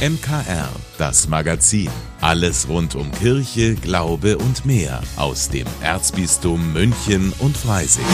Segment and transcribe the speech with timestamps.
[0.00, 1.90] MKR, das Magazin.
[2.22, 8.06] Alles rund um Kirche, Glaube und mehr aus dem Erzbistum München und Freising.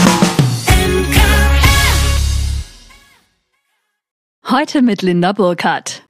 [4.49, 6.03] Heute mit Linda Burkhardt.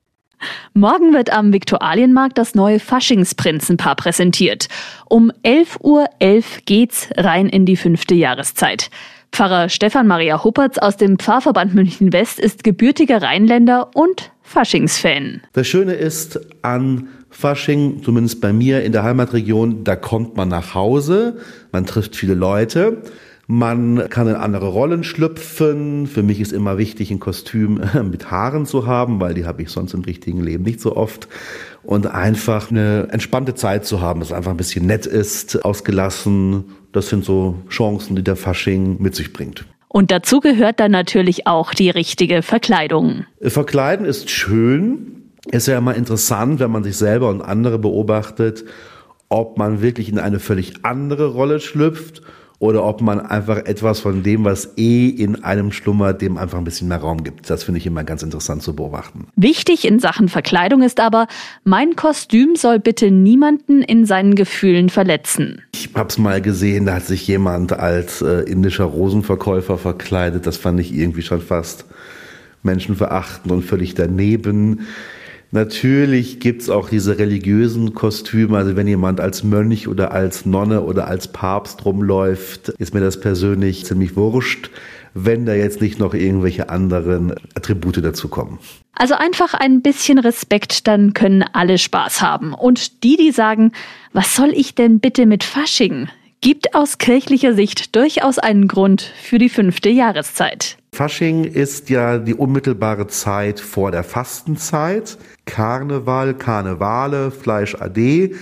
[0.74, 4.70] Morgen wird am Viktualienmarkt das neue Faschingsprinzenpaar präsentiert.
[5.08, 8.90] Um 11.11 Uhr .11 geht's rein in die fünfte Jahreszeit.
[9.32, 15.42] Pfarrer Stefan Maria Huppertz aus dem Pfarrverband München West ist gebürtiger Rheinländer und Faschingsfan.
[15.52, 20.74] Das Schöne ist an Fasching, zumindest bei mir in der Heimatregion, da kommt man nach
[20.74, 21.38] Hause,
[21.74, 23.04] man trifft viele Leute.
[23.50, 26.08] Man kann in andere Rollen schlüpfen.
[26.08, 29.70] Für mich ist immer wichtig, ein Kostüm mit Haaren zu haben, weil die habe ich
[29.70, 31.30] sonst im richtigen Leben nicht so oft.
[31.84, 36.66] Und einfach eine entspannte Zeit zu haben, dass es einfach ein bisschen nett ist, ausgelassen.
[36.92, 39.66] Das sind so Chancen, die der Fasching mit sich bringt.
[39.90, 43.26] Und dazu gehört dann natürlich auch die richtige Verkleidung.
[43.42, 45.32] Verkleiden ist schön.
[45.50, 48.66] Ist ja immer interessant, wenn man sich selber und andere beobachtet,
[49.30, 52.22] ob man wirklich in eine völlig andere Rolle schlüpft
[52.60, 56.64] oder ob man einfach etwas von dem, was eh in einem schlummert, dem einfach ein
[56.64, 57.50] bisschen mehr Raum gibt.
[57.50, 59.28] Das finde ich immer ganz interessant zu beobachten.
[59.36, 61.28] Wichtig in Sachen Verkleidung ist aber,
[61.64, 65.62] mein Kostüm soll bitte niemanden in seinen Gefühlen verletzen.
[65.74, 70.48] Ich habe es mal gesehen, da hat sich jemand als äh, indischer Rosenverkäufer verkleidet.
[70.48, 71.86] Das fand ich irgendwie schon fast
[72.64, 74.88] menschenverachtend und völlig daneben.
[75.52, 78.58] Natürlich gibt's auch diese religiösen Kostüme.
[78.58, 83.20] Also wenn jemand als Mönch oder als Nonne oder als Papst rumläuft, ist mir das
[83.20, 84.70] persönlich ziemlich wurscht,
[85.14, 88.60] wenn da jetzt nicht noch irgendwelche anderen Attribute dazu kommen.
[88.94, 92.54] Also einfach ein bisschen Respekt, dann können alle Spaß haben.
[92.54, 93.72] Und die, die sagen,
[94.12, 96.10] was soll ich denn bitte mit Fasching?
[96.42, 100.78] Gibt aus kirchlicher Sicht durchaus einen Grund für die fünfte Jahreszeit.
[100.94, 105.18] Fasching ist ja die unmittelbare Zeit vor der Fastenzeit.
[105.46, 108.36] Karneval, Karnevale, Fleisch AD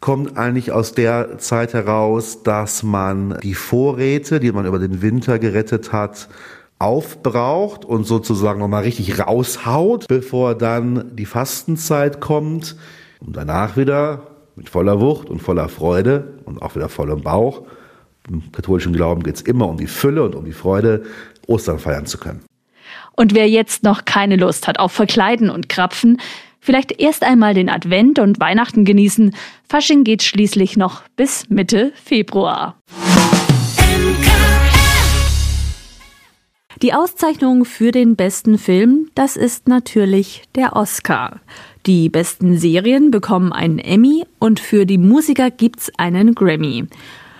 [0.00, 5.38] kommt eigentlich aus der Zeit heraus, dass man die Vorräte, die man über den Winter
[5.38, 6.28] gerettet hat,
[6.78, 12.76] aufbraucht und sozusagen nochmal richtig raushaut, bevor dann die Fastenzeit kommt
[13.20, 17.62] und danach wieder mit voller Wucht und voller Freude und auch wieder vollem Bauch.
[18.28, 21.04] Im katholischen Glauben geht es immer um die Fülle und um die Freude,
[21.46, 22.44] Ostern feiern zu können.
[23.12, 26.20] Und wer jetzt noch keine Lust hat auf Verkleiden und Krapfen,
[26.60, 29.34] vielleicht erst einmal den Advent und Weihnachten genießen.
[29.68, 32.76] Fasching geht schließlich noch bis Mitte Februar.
[36.82, 41.40] Die Auszeichnung für den besten Film, das ist natürlich der Oscar.
[41.88, 46.84] Die besten Serien bekommen einen Emmy und für die Musiker gibt's einen Grammy.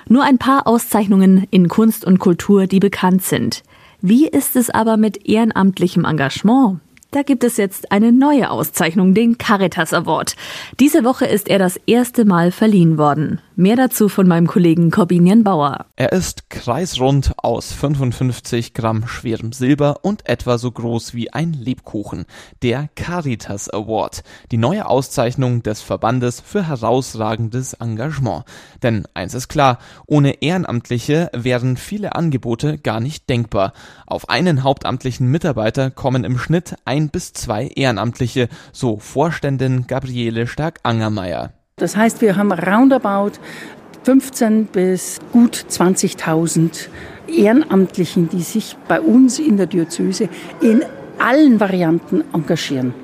[0.09, 3.63] Nur ein paar Auszeichnungen in Kunst und Kultur, die bekannt sind.
[4.01, 6.81] Wie ist es aber mit ehrenamtlichem Engagement?
[7.11, 10.35] Da gibt es jetzt eine neue Auszeichnung, den Caritas Award.
[10.81, 13.43] Diese Woche ist er das erste Mal verliehen worden.
[13.61, 15.87] Mehr dazu von meinem Kollegen Corbinian Bauer.
[15.97, 22.27] Er ist kreisrund aus 55 Gramm schwerem Silber und etwa so groß wie ein Lebkuchen.
[22.63, 24.23] Der Caritas Award.
[24.53, 28.45] Die neue Auszeichnung des Verbandes für herausragendes Engagement.
[28.85, 33.73] Denn eins ist klar, ohne Ehrenamtliche wären viele Angebote gar nicht denkbar.
[34.07, 41.58] Auf einen hauptamtlichen Mitarbeiter kommen im Schnitt ein bis zwei Ehrenamtliche, so Vorständin Gabriele Stark-Angermeier.
[41.79, 43.33] Das heißt, wir haben roundabout
[44.05, 46.89] 15 bis gut 20.000
[47.29, 50.29] Ehrenamtlichen, die sich bei uns in der Diözese
[50.61, 50.83] in
[51.19, 52.95] allen Varianten engagieren.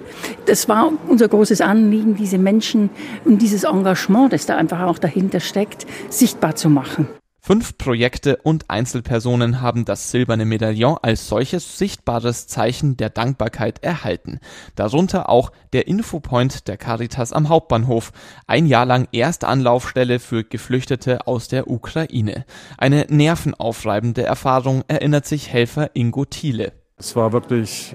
[0.47, 2.91] Das war unser großes Anliegen, diese Menschen
[3.25, 7.09] und dieses Engagement, das da einfach auch dahinter steckt, sichtbar zu machen.
[7.47, 14.41] Fünf Projekte und Einzelpersonen haben das silberne Medaillon als solches sichtbares Zeichen der Dankbarkeit erhalten.
[14.77, 18.13] Darunter auch der Infopoint der Caritas am Hauptbahnhof,
[18.47, 22.47] ein Jahr lang erste Anlaufstelle für Geflüchtete aus der Ukraine.
[22.79, 26.73] Eine nervenaufreibende Erfahrung erinnert sich Helfer Ingo Thiele.
[26.97, 27.95] Es war wirklich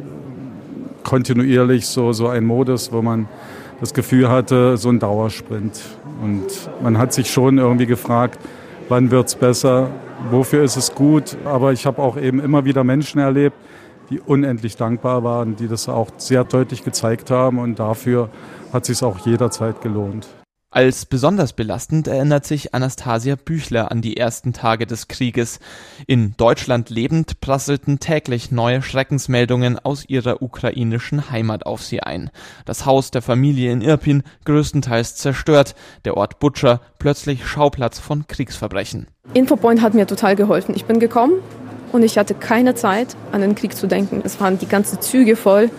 [1.04, 3.28] kontinuierlich so, so ein Modus, wo man
[3.80, 5.82] das Gefühl hatte, so ein Dauersprint.
[6.22, 6.46] Und
[6.84, 8.38] man hat sich schon irgendwie gefragt,
[8.90, 9.90] wann wird es besser,
[10.30, 11.38] wofür ist es gut.
[11.46, 13.56] Aber ich habe auch eben immer wieder Menschen erlebt,
[14.10, 18.30] die unendlich dankbar waren, die das auch sehr deutlich gezeigt haben und dafür
[18.74, 20.28] hat sich auch jederzeit gelohnt.
[20.72, 25.60] Als besonders belastend erinnert sich Anastasia Büchler an die ersten Tage des Krieges.
[26.06, 32.30] In Deutschland lebend prasselten täglich neue Schreckensmeldungen aus ihrer ukrainischen Heimat auf sie ein.
[32.66, 35.74] Das Haus der Familie in Irpin größtenteils zerstört,
[36.06, 39.08] der Ort Butcher plötzlich Schauplatz von Kriegsverbrechen.
[39.34, 40.76] Infopoint hat mir total geholfen.
[40.76, 41.42] Ich bin gekommen
[41.92, 44.22] und ich hatte keine Zeit, an den Krieg zu denken.
[44.24, 45.72] Es waren die ganzen Züge voll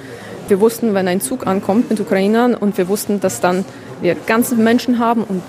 [0.50, 3.64] wir wussten, wenn ein Zug ankommt mit Ukrainern und wir wussten, dass dann
[4.00, 5.42] wir ganze Menschen haben und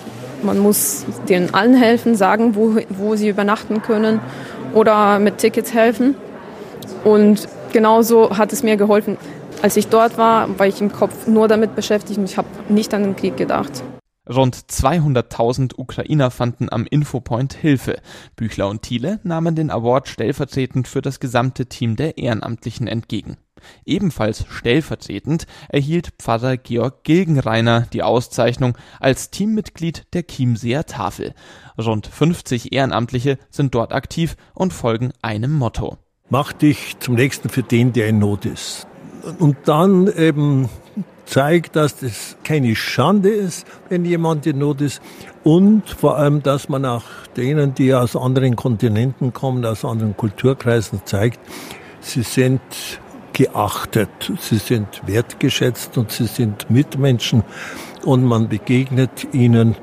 [0.44, 4.20] man muss denen allen helfen, sagen, wo, wo sie übernachten können
[4.74, 6.16] oder mit Tickets helfen.
[7.04, 9.18] Und genauso hat es mir geholfen.
[9.62, 12.94] Als ich dort war, war ich im Kopf nur damit beschäftigt und ich habe nicht
[12.94, 13.84] an den Krieg gedacht.
[14.30, 17.98] Rund 200.000 Ukrainer fanden am Infopoint Hilfe.
[18.36, 23.38] Büchler und Thiele nahmen den Award stellvertretend für das gesamte Team der Ehrenamtlichen entgegen.
[23.86, 31.34] Ebenfalls stellvertretend erhielt Pfarrer Georg Gilgenreiner die Auszeichnung als Teammitglied der Chiemseer Tafel.
[31.78, 35.98] Rund 50 Ehrenamtliche sind dort aktiv und folgen einem Motto.
[36.30, 38.88] Mach dich zum Nächsten für den, der in Not ist.
[39.40, 40.70] Und dann eben
[41.26, 45.02] zeigt, dass das keine Schande ist, wenn jemand in Not ist.
[45.44, 47.04] Und vor allem, dass man auch
[47.38, 51.40] denen, die aus anderen Kontinenten kommen, aus anderen Kulturkreisen zeigt,
[52.02, 52.62] sie sind
[53.42, 57.44] geachtet, sie sind wertgeschätzt und sie sind Mitmenschen
[58.06, 59.76] und man begegnet ihnen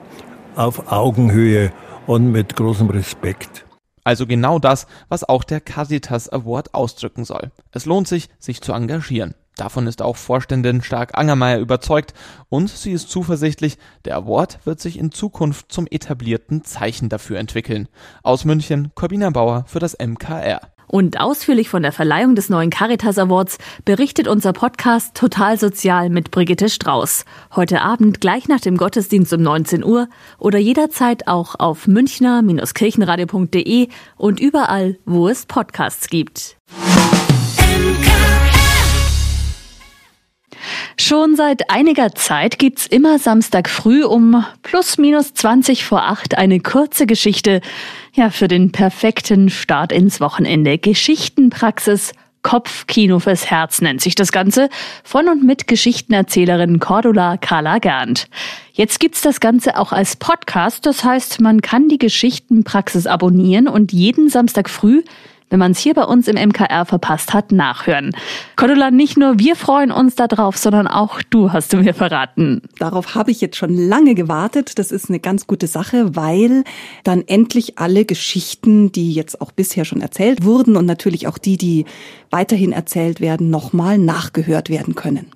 [0.55, 1.72] auf Augenhöhe
[2.06, 3.66] und mit großem Respekt.
[4.05, 7.50] Also genau das, was auch der Caritas Award ausdrücken soll.
[7.72, 9.34] Es lohnt sich, sich zu engagieren.
[9.56, 12.14] Davon ist auch Vorständin Stark Angermeier überzeugt
[12.49, 17.88] und sie ist zuversichtlich, der Award wird sich in Zukunft zum etablierten Zeichen dafür entwickeln.
[18.22, 20.60] Aus München, Corbina Bauer für das MKR.
[20.88, 26.31] Und ausführlich von der Verleihung des neuen Caritas Awards berichtet unser Podcast Total Sozial mit
[26.31, 27.25] Brigitte Strauß.
[27.55, 30.08] Heute Abend gleich nach dem Gottesdienst um 19 Uhr
[30.38, 36.57] oder jederzeit auch auf münchner-kirchenradio.de und überall, wo es Podcasts gibt.
[41.08, 46.60] Schon seit einiger Zeit gibt's immer Samstag früh um plus minus 20 vor 8 eine
[46.60, 47.62] kurze Geschichte,
[48.12, 50.76] ja, für den perfekten Start ins Wochenende.
[50.76, 52.12] Geschichtenpraxis
[52.43, 54.69] Kopfkino fürs Herz nennt sich das Ganze,
[55.02, 58.28] von und mit Geschichtenerzählerin Cordula Carla Gernt.
[58.75, 63.94] Jetzt gibt's das Ganze auch als Podcast, das heißt, man kann die Geschichtenpraxis abonnieren und
[63.94, 65.05] jeden Samstag früh
[65.50, 68.12] wenn man es hier bei uns im MKR verpasst hat, nachhören.
[68.56, 72.62] Cordula, nicht nur wir freuen uns darauf, sondern auch du hast du mir verraten.
[72.78, 74.78] Darauf habe ich jetzt schon lange gewartet.
[74.78, 76.64] Das ist eine ganz gute Sache, weil
[77.04, 81.56] dann endlich alle Geschichten, die jetzt auch bisher schon erzählt wurden und natürlich auch die,
[81.56, 81.84] die
[82.30, 85.26] weiterhin erzählt werden, nochmal nachgehört werden können.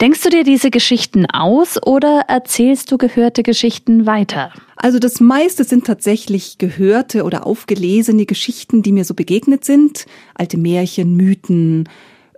[0.00, 4.52] Denkst du dir diese Geschichten aus oder erzählst du gehörte Geschichten weiter?
[4.76, 10.06] Also das meiste sind tatsächlich gehörte oder aufgelesene Geschichten, die mir so begegnet sind.
[10.34, 11.88] Alte Märchen, Mythen,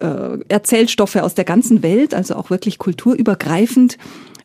[0.01, 3.99] äh, Erzählstoffe aus der ganzen Welt, also auch wirklich kulturübergreifend.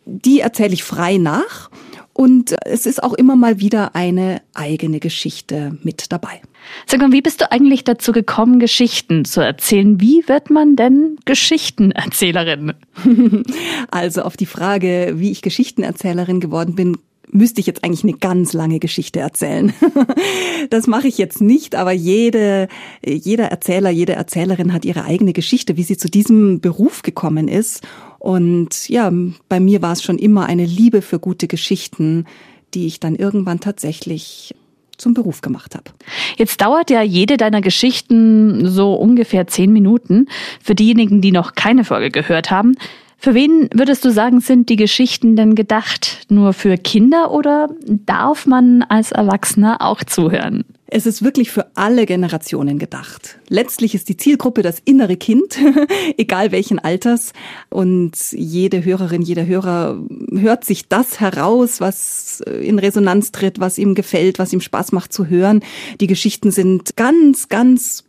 [0.06, 1.70] Die erzähle ich frei nach.
[2.14, 6.42] Und es ist auch immer mal wieder eine eigene Geschichte mit dabei.
[6.86, 10.00] Sag mal, wie bist du eigentlich dazu gekommen, Geschichten zu erzählen?
[10.02, 12.74] Wie wird man denn Geschichtenerzählerin?
[13.90, 16.98] Also auf die Frage, wie ich Geschichtenerzählerin geworden bin,
[17.32, 19.74] müsste ich jetzt eigentlich eine ganz lange Geschichte erzählen.
[20.70, 22.68] das mache ich jetzt nicht, aber jede,
[23.06, 27.82] jeder Erzähler, jede Erzählerin hat ihre eigene Geschichte, wie sie zu diesem Beruf gekommen ist.
[28.22, 29.12] Und ja,
[29.50, 32.26] bei mir war es schon immer eine Liebe für gute Geschichten,
[32.76, 34.54] die ich dann irgendwann tatsächlich
[34.96, 35.86] zum Beruf gemacht habe.
[36.38, 40.28] Jetzt dauert ja jede deiner Geschichten so ungefähr zehn Minuten.
[40.62, 42.76] Für diejenigen, die noch keine Folge gehört haben,
[43.18, 46.28] für wen würdest du sagen, sind die Geschichten denn gedacht?
[46.30, 50.64] Nur für Kinder oder darf man als Erwachsener auch zuhören?
[50.94, 53.40] Es ist wirklich für alle Generationen gedacht.
[53.48, 55.58] Letztlich ist die Zielgruppe das innere Kind,
[56.18, 57.32] egal welchen Alters.
[57.70, 63.96] Und jede Hörerin, jeder Hörer hört sich das heraus, was in Resonanz tritt, was ihm
[63.96, 65.64] gefällt, was ihm Spaß macht zu hören.
[66.02, 68.04] Die Geschichten sind ganz, ganz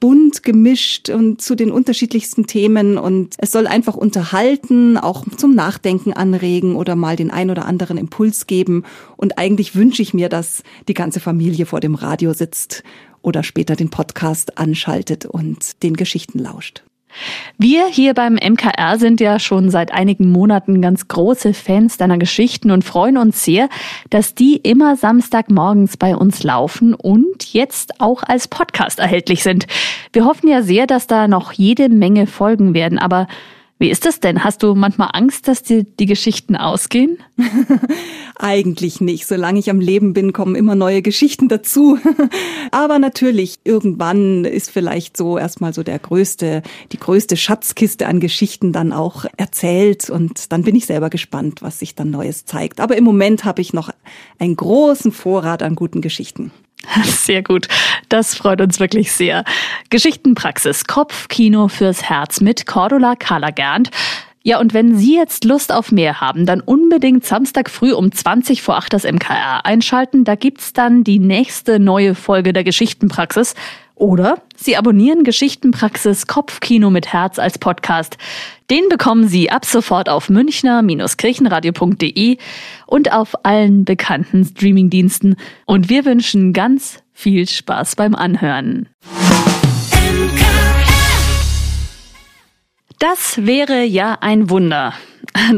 [0.00, 6.12] bunt gemischt und zu den unterschiedlichsten Themen und es soll einfach unterhalten, auch zum Nachdenken
[6.12, 8.84] anregen oder mal den ein oder anderen Impuls geben.
[9.16, 12.84] Und eigentlich wünsche ich mir, dass die ganze Familie vor dem Radio sitzt
[13.22, 16.84] oder später den Podcast anschaltet und den Geschichten lauscht.
[17.58, 22.70] Wir hier beim MKR sind ja schon seit einigen Monaten ganz große Fans deiner Geschichten
[22.70, 23.68] und freuen uns sehr,
[24.10, 29.66] dass die immer Samstagmorgens bei uns laufen und jetzt auch als Podcast erhältlich sind.
[30.12, 33.26] Wir hoffen ja sehr, dass da noch jede Menge Folgen werden, aber
[33.78, 34.42] wie ist das denn?
[34.42, 37.18] Hast du manchmal Angst, dass dir die Geschichten ausgehen?
[38.36, 39.26] Eigentlich nicht.
[39.26, 41.98] Solange ich am Leben bin, kommen immer neue Geschichten dazu.
[42.72, 48.72] Aber natürlich, irgendwann ist vielleicht so erstmal so der größte, die größte Schatzkiste an Geschichten
[48.72, 50.10] dann auch erzählt.
[50.10, 52.80] Und dann bin ich selber gespannt, was sich dann Neues zeigt.
[52.80, 53.90] Aber im Moment habe ich noch
[54.40, 56.50] einen großen Vorrat an guten Geschichten.
[57.04, 57.68] Sehr gut.
[58.08, 59.44] Das freut uns wirklich sehr.
[59.90, 63.90] Geschichtenpraxis Kopfkino fürs Herz mit Cordula Kalagernt.
[64.42, 68.62] Ja, und wenn Sie jetzt Lust auf mehr haben, dann unbedingt Samstag früh um 20
[68.62, 70.24] vor 8 das MKR einschalten.
[70.24, 73.54] Da gibt's dann die nächste neue Folge der Geschichtenpraxis.
[73.94, 78.16] Oder Sie abonnieren Geschichtenpraxis Kopfkino mit Herz als Podcast.
[78.70, 82.36] Den bekommen Sie ab sofort auf münchner-kirchenradio.de
[82.86, 85.36] und auf allen bekannten Streamingdiensten.
[85.64, 88.90] Und wir wünschen ganz viel Spaß beim Anhören.
[92.98, 94.92] Das wäre ja ein Wunder.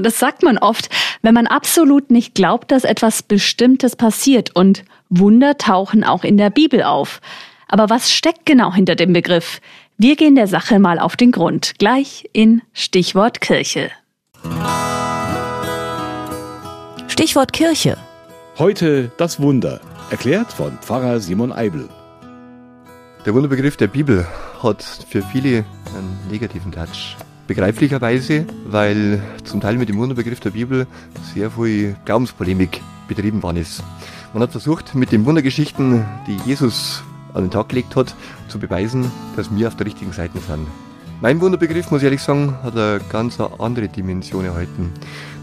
[0.02, 0.90] Das sagt man oft,
[1.22, 4.54] wenn man absolut nicht glaubt, dass etwas Bestimmtes passiert.
[4.54, 7.20] Und Wunder tauchen auch in der Bibel auf.
[7.66, 9.60] Aber was steckt genau hinter dem Begriff?
[10.02, 13.90] Wir gehen der Sache mal auf den Grund, gleich in Stichwort Kirche.
[17.06, 17.98] Stichwort Kirche.
[18.58, 19.78] Heute das Wunder,
[20.10, 21.86] erklärt von Pfarrer Simon Eibel.
[23.26, 24.26] Der Wunderbegriff der Bibel
[24.62, 27.18] hat für viele einen negativen Touch.
[27.46, 30.86] Begreiflicherweise, weil zum Teil mit dem Wunderbegriff der Bibel
[31.34, 33.82] sehr viel Glaubenspolemik betrieben worden ist.
[34.32, 37.02] Man hat versucht, mit den Wundergeschichten, die Jesus
[37.34, 38.14] an den Tag gelegt hat,
[38.48, 40.66] zu beweisen, dass wir auf der richtigen Seite sind.
[41.22, 44.90] Mein Wunderbegriff, muss ich ehrlich sagen, hat eine ganz andere Dimension erhalten.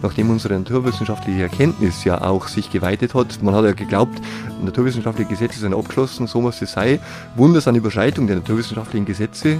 [0.01, 4.19] Nachdem unsere naturwissenschaftliche Erkenntnis ja auch sich geweitet hat, man hat ja geglaubt,
[4.63, 6.99] naturwissenschaftliche Gesetze sind abgeschlossen, so muss es sein.
[7.35, 9.59] Wunder sind Überschreitung der naturwissenschaftlichen Gesetze.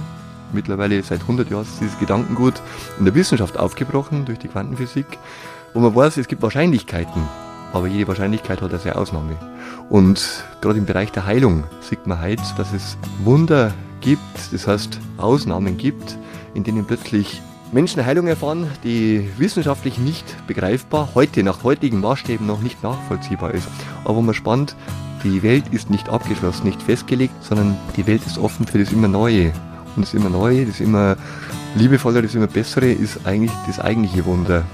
[0.52, 2.54] Mittlerweile seit 100 Jahren ist dieses Gedankengut
[2.98, 5.06] in der Wissenschaft aufgebrochen durch die Quantenphysik,
[5.72, 7.22] wo man weiß, es gibt Wahrscheinlichkeiten,
[7.72, 9.36] aber jede Wahrscheinlichkeit hat eine Ausnahme.
[9.90, 14.20] Und gerade im Bereich der Heilung sieht man heute, dass es Wunder gibt,
[14.52, 16.18] das heißt Ausnahmen gibt,
[16.54, 17.40] in denen plötzlich
[17.72, 23.68] Menschen Heilung erfahren, die wissenschaftlich nicht begreifbar, heute nach heutigen Maßstäben noch nicht nachvollziehbar ist.
[24.04, 24.74] Aber man spannend,
[25.24, 29.08] die Welt ist nicht abgeschlossen, nicht festgelegt, sondern die Welt ist offen für das immer
[29.08, 29.52] Neue.
[29.96, 31.16] Und das immer Neue, das immer
[31.74, 34.64] liebevoller, das immer Bessere ist eigentlich das eigentliche Wunder.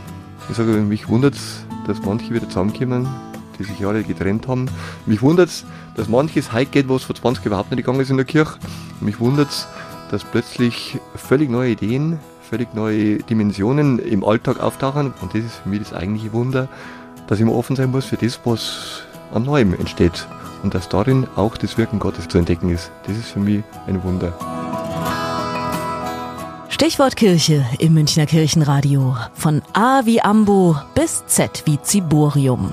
[0.50, 3.08] Ich sage, mich wundert es, dass manche wieder zusammenkommen,
[3.58, 4.66] die sich alle getrennt haben.
[5.06, 5.64] Mich wundert es,
[5.96, 8.54] dass manches geht, was vor 20 überhaupt nicht gegangen ist in der Kirche.
[9.00, 9.66] Mich wundert es,
[10.10, 12.18] dass plötzlich völlig neue Ideen,
[12.48, 15.12] völlig neue Dimensionen im Alltag auftauchen.
[15.20, 16.68] Und das ist für mich das eigentliche Wunder,
[17.26, 20.26] dass ich immer offen sein muss für das, was an Neuem entsteht.
[20.62, 22.90] Und dass darin auch das Wirken Gottes zu entdecken ist.
[23.06, 24.32] Das ist für mich ein Wunder.
[26.74, 29.16] Stichwort Kirche im Münchner Kirchenradio.
[29.34, 32.72] Von A wie Ambo bis Z wie Ziborium.